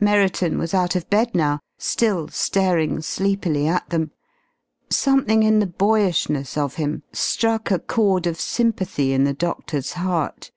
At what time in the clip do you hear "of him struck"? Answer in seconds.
6.56-7.70